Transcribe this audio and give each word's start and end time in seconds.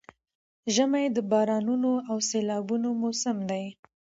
ژمی 0.73 1.05
د 1.11 1.17
بارانونو 1.31 1.91
او 2.09 2.17
سيلابونو 2.29 2.89
موسم 3.01 3.37
دی؛ 3.49 3.65